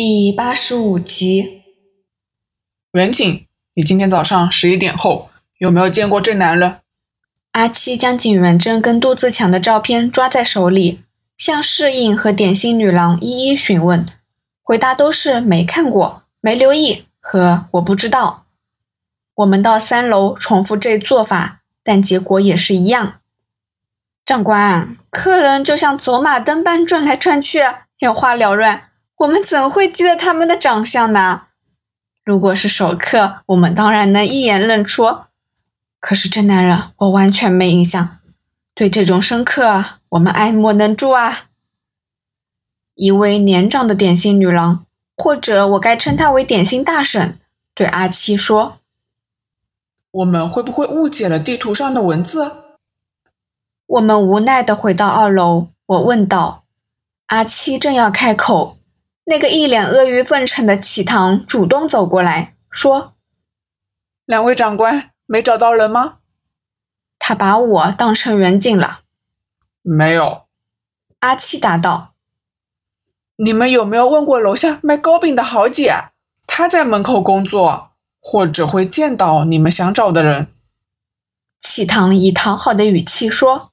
[0.00, 1.64] 第八十五集，
[2.92, 5.28] 远景，你今天早上十一点后
[5.58, 6.76] 有没有见过这男人？
[7.50, 11.00] 阿七将景元珍跟杜自强的照片抓在手里，
[11.36, 14.06] 向侍应和点心女郎一一询问，
[14.62, 18.46] 回答都是没看过、没留意和我不知道。
[19.34, 23.14] 我们到三楼重复这做法，但结果也是一样。
[24.24, 27.58] 长官，客人就像走马灯般转来转去，
[27.98, 28.84] 眼花缭乱。
[29.18, 31.48] 我们怎会记得他们的长相呢？
[32.24, 35.22] 如果是熟客，我们当然能一眼认出。
[35.98, 38.20] 可是这男人，我完全没印象。
[38.74, 41.48] 对这种生客，我们爱莫能助啊！
[42.94, 47.40] 一位年长的点心女郎，或者我该称她为点心大婶，
[47.74, 48.78] 对阿七说
[50.12, 52.52] ：“我们会不会误解了地图上的文字？”
[53.86, 55.70] 我们无奈地回到二楼。
[55.86, 56.62] 我问道
[57.26, 58.77] ：“阿七正要开口。”
[59.30, 63.14] 那个一脸阿谀奉承的启堂主动走过来说
[64.24, 66.20] ：“两位长官没找到人吗？”
[67.20, 69.00] 他把我当成远景了。
[69.82, 70.46] 没有，
[71.18, 72.14] 阿七答道
[73.36, 76.04] ：“你们有没有问过楼下卖糕饼的豪姐？
[76.46, 77.90] 她在门口工作，
[78.22, 80.48] 或者会见到你们想找的人。”
[81.60, 83.72] 启堂以讨好的语气说。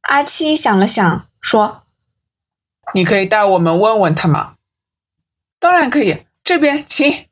[0.00, 1.82] 阿七想了想说
[2.92, 4.54] ：“你可以带我们问问他吗？”
[5.60, 7.26] 当然可以，这边请。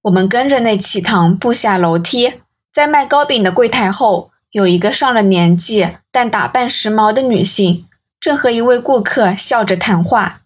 [0.00, 2.40] 我们跟着那乞堂步下楼梯，
[2.72, 7.86] 在卖糕饼的柜台后，有一个上了年纪但打扮时髦的女性，
[8.18, 10.40] 正和一位顾客笑着谈话。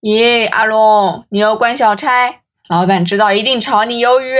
[0.00, 2.40] 咦，阿龙，你又关小差？
[2.68, 4.38] 老板知道一定炒你鱿鱼。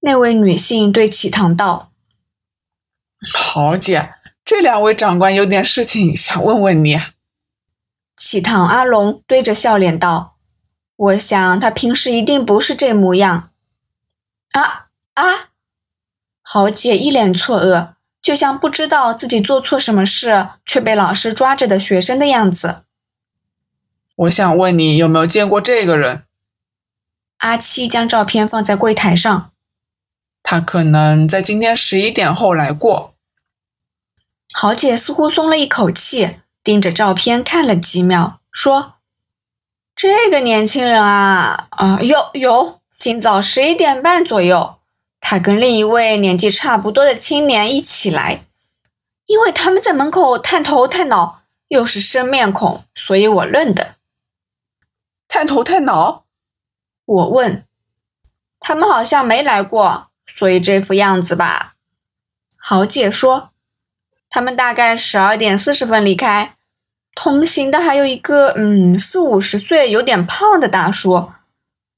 [0.00, 1.90] 那位女性对乞堂道
[3.34, 7.00] ：“豪姐，这两位长官有点事情想问问你。”
[8.18, 10.36] 启堂阿龙堆着笑脸道
[10.96, 13.50] ：“我想他平时一定不是这模样。”
[14.52, 15.50] 啊啊！
[16.42, 22.82] 豪姐一脸错愕，就像不知道自己做错什么事却被老师抓着的学生的样子。
[24.16, 26.24] 我想问你有没有见过这个人？
[27.36, 29.52] 阿七将照片放在柜台上。
[30.42, 33.14] 他可能在今天十一点后来过。
[34.52, 36.40] 豪姐似乎松了一口气。
[36.68, 38.96] 盯着照片看了几秒，说
[39.96, 44.76] ：“这个年轻人啊，啊，有有，今早十一点半左右，
[45.18, 48.44] 他跟另一位年纪差不多的青年一起来，
[49.24, 53.94] 因为他们在门口探头探脑，又是生面孔，所以我认得。
[55.26, 56.26] 探头探脑？
[57.06, 57.64] 我问，
[58.60, 61.76] 他们好像没来过，所以这副样子吧。
[62.58, 63.52] 豪姐说，
[64.28, 66.56] 他们大概十二点四十分离开。”
[67.20, 71.32] 同行的还有一个，嗯，四五十岁、有点胖的大叔。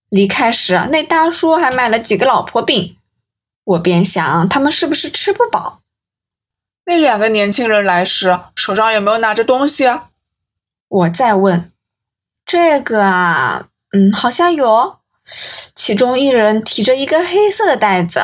[0.08, 2.96] 离开时，那大叔还买了几个老婆饼。
[3.64, 5.82] 我便想，他们是不是吃不饱？
[6.86, 9.84] 那两个年轻人来时，手上有没有拿着东西？
[10.88, 11.70] 我再问。
[12.46, 14.96] 这个啊，嗯，好像有。
[15.74, 18.22] 其中一人提着一个黑色的袋子，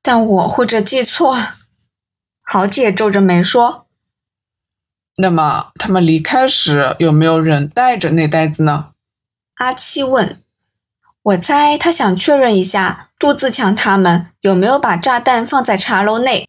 [0.00, 1.36] 但我或者记错。
[2.40, 3.85] 豪姐皱着眉说。
[5.18, 8.90] 那么他们离开时有没有人带着那袋子呢？
[9.54, 10.42] 阿七问。
[11.22, 16.46] 我猜他想确认一下杜自强他们有没有把炸弹放在茶楼内。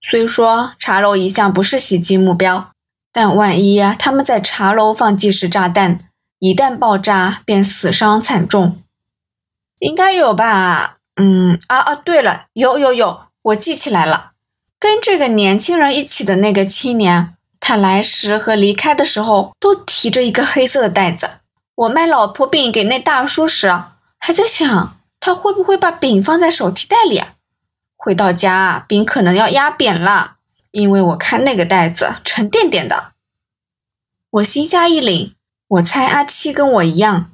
[0.00, 2.70] 虽说茶楼一向不是袭击目标，
[3.12, 5.98] 但万一他们在茶楼放计时炸弹，
[6.38, 8.80] 一旦爆炸便死伤惨重。
[9.80, 10.96] 应该有吧？
[11.16, 14.32] 嗯，啊啊，对了，有有有，我记起来了，
[14.78, 17.33] 跟这个年轻人一起的那个青年。
[17.66, 21.30] 他来时和离开的时候都提着一个黑色的袋子。
[21.74, 23.74] 我卖老婆饼给那大叔时，
[24.18, 27.24] 还在想他会不会把饼放在手提袋里。
[27.96, 30.32] 回到家，饼可能要压扁了，
[30.72, 33.12] 因为我看那个袋子沉甸甸的。
[34.32, 35.32] 我心下一凛，
[35.68, 37.30] 我猜阿七跟我一样。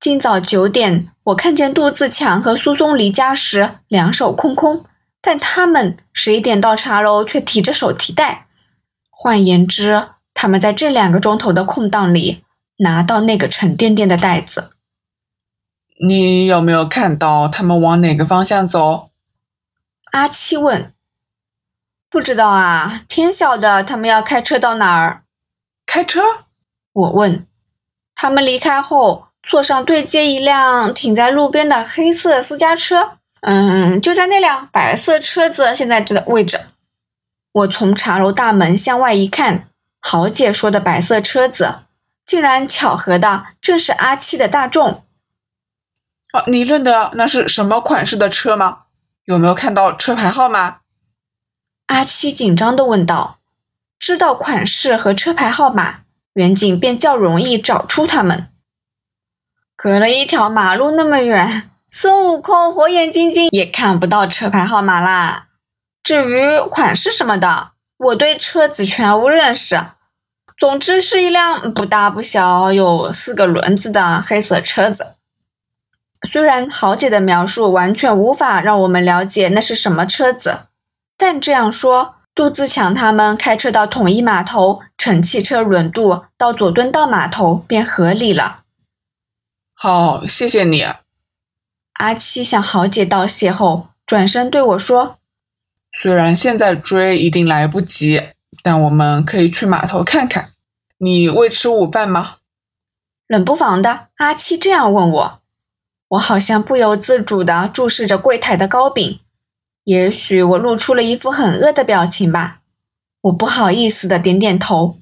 [0.00, 4.86] 今早九点，我看见杜自强和苏松离家时两手空空，
[5.20, 8.46] 但他们十一点到茶楼却提着手提袋。
[9.20, 12.44] 换言之，他们在这两个钟头的空档里
[12.76, 14.70] 拿到那个沉甸甸的袋子。
[16.00, 19.10] 你有没有看到他们往哪个方向走？
[20.12, 20.92] 阿七问。
[22.08, 25.24] 不知道啊，天晓得他们要开车到哪儿？
[25.84, 26.20] 开车？
[26.92, 27.44] 我问。
[28.14, 33.18] 他们离开后，坐上对接一辆停在路边的黑色私家车。
[33.40, 36.60] 嗯，就在那辆白色车子现在这的位置。
[37.58, 39.68] 我从茶楼大门向外一看，
[40.00, 41.80] 豪姐说的白色车子
[42.24, 45.02] 竟然巧合的正是阿七的大众。
[46.32, 48.82] 啊，你认得那是什么款式的车吗？
[49.24, 50.78] 有没有看到车牌号码？
[51.86, 53.38] 阿七紧张的问道。
[53.98, 56.02] 知道款式和车牌号码，
[56.34, 58.46] 远景便较容易找出他们。
[59.74, 65.47] 隔了一条马路那么远，孙悟空火眼金睛也看不到车牌号码啦。
[66.02, 69.78] 至于款式什么的，我对车子全无认识。
[70.56, 75.14] 总之是一辆不大不小、有四个轮子的黑色车子。
[76.28, 80.62] 虽然豪姐的描述完全无法让我们了解那是什么车子，
[81.16, 88.62] 但这样说，杜自强他们开车到统一码头，乘汽车轮渡到佐敦道码头便合理了。
[89.74, 90.86] 好，谢谢你。
[91.92, 95.18] 阿七向豪姐道谢后，转身对我说
[95.92, 98.22] ：“虽然现在追一定来不及，
[98.62, 100.50] 但我们可以去码头看看。
[100.98, 102.36] 你未吃午饭吗？”
[103.28, 105.40] 冷不防的，阿七这样问我。
[106.08, 109.20] 我好像不由自主地注视着柜台的糕饼，
[109.84, 112.60] 也许我露出了一副很饿的表情吧。
[113.20, 114.98] 我不好意思地点点头。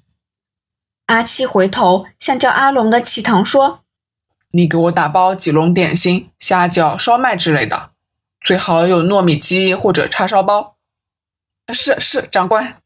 [1.07, 3.85] 阿七回头向叫阿龙的齐堂说
[4.51, 7.91] ：“你给我打包几笼点心、虾饺、烧麦之类的，
[8.41, 10.75] 最好有糯米鸡或者叉烧包。
[11.73, 12.81] ”“是是，长官。”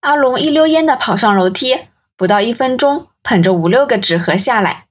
[0.00, 4.86] 阿龙一溜烟的跑上楼梯，不到一分钟，捧着五六个纸盒下来。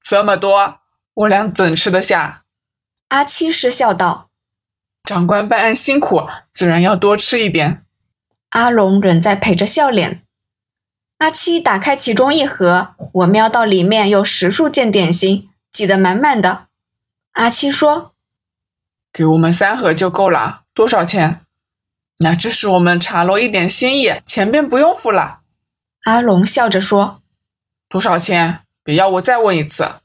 [0.00, 0.80] 这么多。
[1.14, 2.44] 我俩怎吃得下？
[3.08, 4.30] 阿七失笑道
[5.02, 7.84] ：“长官办案辛苦，自然要多吃一点。”
[8.50, 10.22] 阿龙仍在陪着笑脸。
[11.16, 16.68] 阿七打开其中一盒，我瞄到里面有十数件点心，挤得满满的。
[17.32, 18.14] 阿七说
[19.12, 21.40] ：“给我们三盒就够了，多少钱？”
[22.18, 25.40] 那这是我们茶楼一点心意，钱便不用付了。
[26.04, 27.22] 阿龙笑着说
[27.88, 28.60] ：“多少钱？
[28.82, 29.96] 别要我再问一次。”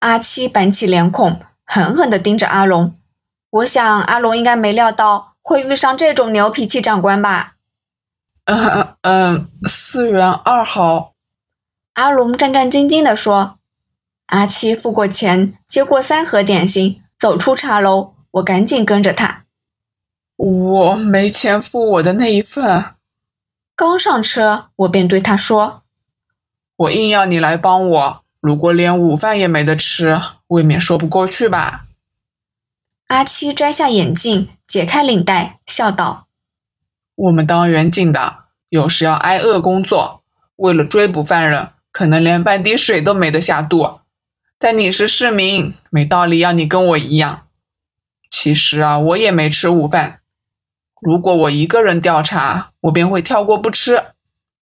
[0.00, 2.96] 阿七板起脸孔，狠狠地盯着阿龙。
[3.50, 7.54] 我想阿龙应该没料到会遇上这种牛脾气长官吧。
[8.44, 11.12] 嗯嗯，四元二毫。
[11.94, 13.58] 阿龙战战兢兢地说。
[14.26, 18.14] 阿七付过钱，接过三盒点心，走出茶楼。
[18.32, 19.37] 我赶紧跟着他。
[20.38, 22.94] 我没钱付我的那一份。
[23.74, 25.82] 刚上车，我便对他说
[26.76, 31.86] ：“我硬要你来帮我。”如果连午饭也没得吃，未免说不过去吧？
[33.08, 36.28] 阿七摘下眼镜，解开领带，笑道
[37.16, 40.22] ：“我们当远景的，有时要挨饿工作，
[40.54, 43.98] 为了追捕犯人，可能连半滴水都没得下肚。
[44.56, 47.48] 但你是市民，没道理要你跟我一样。
[48.30, 50.20] 其实啊，我也没吃午饭。
[51.00, 54.04] 如果我一个人调查，我便会跳过不吃。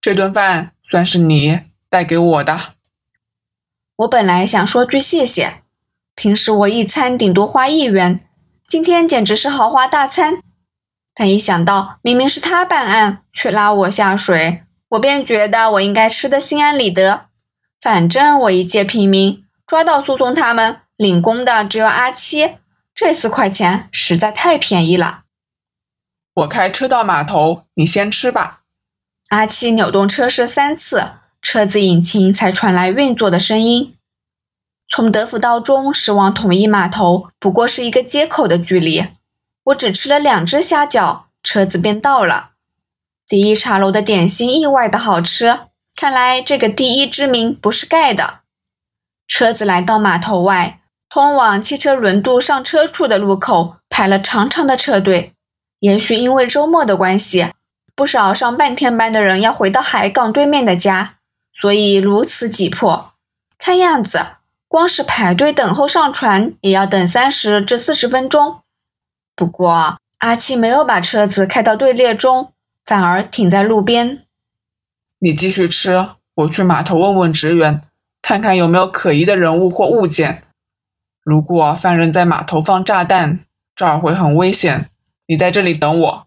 [0.00, 2.74] 这顿饭算是你带给我的。”
[3.96, 5.62] 我本来想说句谢谢，
[6.14, 8.20] 平时我一餐顶多花一元，
[8.66, 10.42] 今天简直是豪华大餐。
[11.14, 17.28] 但一想到明明是他办案，却拉我下水，我便觉得我应该吃得心安理得。
[17.80, 22.50] 反正我一介平民，抓到诉讼他们领功的只有阿七，
[22.94, 25.22] 这四块钱实在太便宜了。
[26.36, 28.60] 我开车到码头，你先吃吧。
[29.28, 31.04] 阿七扭动车室三次。
[31.42, 33.94] 车子引擎才传来运作的声音。
[34.88, 39.06] 从德辅道中驶往统一码头，不过是一个街口的距离。
[39.66, 42.50] 我只吃了两只虾饺，车子便到了。
[43.28, 45.60] 第一茶楼的点心意外的好吃，
[45.94, 48.40] 看来这个第一之名不是盖的。
[49.28, 55.35] 车子来到码头外，通往汽车轮渡上车处的路口排了长长的车队。
[55.78, 57.52] 也许因为周末的关系，
[57.94, 61.14] 不少上半天班的人要回到海港对面的家。
[61.58, 63.12] 所以如此挤迫，
[63.56, 64.20] 看样子
[64.68, 68.60] 光是排队等候上船也要等三十至四十分钟。
[69.34, 72.52] 不过阿七没有把车子开到队列中，
[72.84, 74.24] 反而停在路边。
[75.18, 77.80] 你继续吃，我去码头问问职员，
[78.20, 80.42] 看看有没有可疑的人物或物件。
[81.22, 83.40] 如果犯人在码头放炸弹，
[83.74, 84.90] 这儿会很危险。
[85.26, 86.26] 你在这里等我。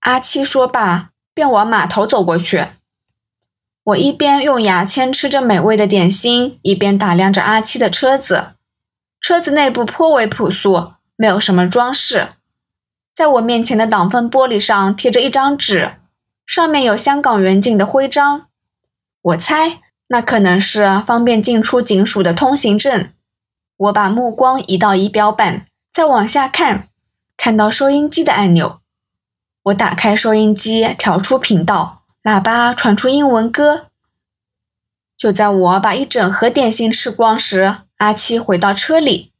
[0.00, 2.66] 阿七说罢，便往码头走过去。
[3.84, 8.48] 我一边用牙签吃着美味的点心，一边打量着阿七的车子。
[9.20, 12.28] 车子内部颇为朴素，没有什么装饰。
[13.14, 15.94] 在我面前的挡风玻璃上贴着一张纸，
[16.44, 18.48] 上面有香港远景的徽章。
[19.22, 23.10] 我猜那可能是方便进出警署的通行证。
[23.76, 26.88] 我把目光移到仪表板，再往下看，
[27.44, 28.80] 看到收音机的按钮。
[29.64, 32.02] 我打开收音机，调出频道。
[32.22, 33.88] 喇叭传出英文歌。
[35.18, 39.32] 就在我把一整盒点心吃光时，阿七回到车里，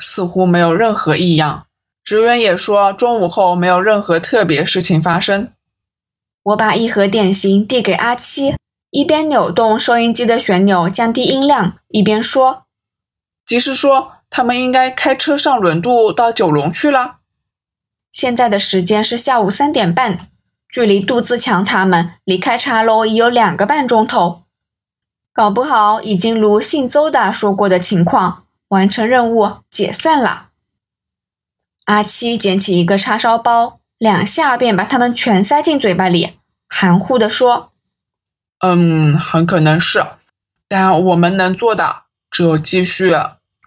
[0.00, 1.66] 似乎没有任何异样。
[2.02, 5.52] 职员也说，中午后没有任何特别事情发生。
[6.42, 8.56] 我把一盒点心递给阿七，
[8.88, 12.64] 一边扭动收音机的旋钮降低音量，一边说
[13.44, 17.18] ：“即是说，他们应该开车上轮渡到九龙去了。
[18.10, 20.26] 现在的时间是下午三点半，
[20.68, 24.42] 距离杜自强他们离开茶楼已有两个半钟头，
[25.32, 30.48] 搞不好已经如姓邹的说过的情况，完成任务解散了。”
[31.86, 36.32] 阿七捡起一个叉烧包，两下便把它们全塞进嘴巴里，
[36.68, 37.70] 含糊地说
[38.58, 40.04] ：“嗯，很可能是，
[40.66, 43.12] 但我们能做的只有继续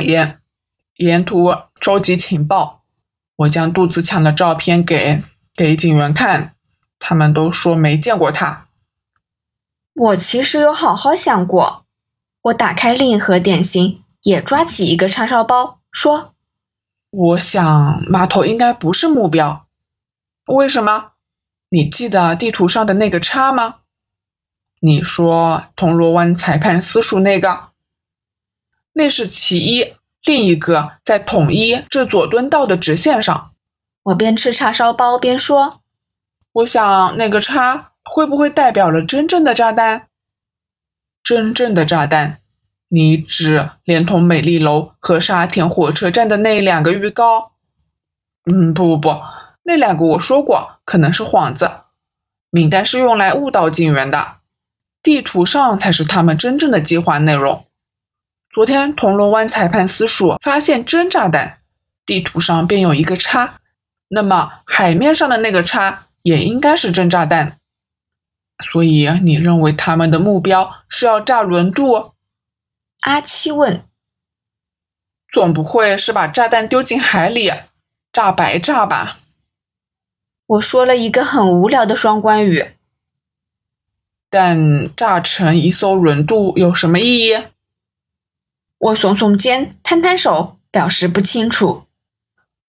[0.05, 0.41] 沿
[0.97, 2.83] 沿途收集情报。
[3.35, 5.23] 我将杜子强的照片给
[5.55, 6.55] 给警员看，
[6.97, 8.67] 他们都说没见过他。
[9.93, 11.85] 我其实有好好想过。
[12.41, 16.33] 我打开另一盒点心，也抓起一个叉烧包，说。”
[17.09, 19.67] 我想码头应该不是目标，
[20.47, 21.11] 为什么？
[21.69, 23.75] 你记得地图上的那个叉吗？
[24.79, 27.69] 你说铜锣湾裁判私塾那个，
[28.93, 29.93] 那是其一，
[30.27, 33.51] 另一个在统一至佐敦道的直线上。
[34.03, 35.79] 我边吃叉烧包边说，
[36.51, 40.07] 我想那个叉会不会代表了真正的炸弹？
[41.23, 42.39] 真正的炸弹。
[42.89, 47.53] 你指连同美丽楼和沙田火车站的那两个预告？
[48.51, 49.21] 嗯，不不不，
[49.63, 51.71] 那两个我说过，可能是幌子。
[52.49, 54.39] 名单是用来误导警员的，
[55.01, 57.65] 地图上才是他们真正的计划内容。
[58.57, 61.59] 昨天铜锣湾裁判司署发现真炸弹，
[62.07, 63.59] 地图上便有一个叉，
[64.07, 67.59] 那么海面上的那个叉也应该是真炸弹。
[68.71, 72.13] 所以你认为他们的目标是要炸轮渡？
[73.01, 73.83] 阿七问
[75.31, 77.53] ：“总不会是把炸弹丢进海里，
[78.11, 79.19] 炸白炸吧？”
[80.47, 82.65] 我说了一个很无聊的双关语。
[84.31, 87.37] 但炸成一艘轮渡有什么意义？
[88.79, 91.83] 我耸耸肩，摊摊手，表示不清楚。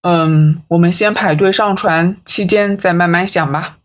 [0.01, 3.77] 嗯，我们先排队上船，期间再慢慢想吧。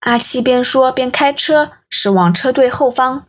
[0.00, 3.26] 阿七边说边开车驶往车队后方。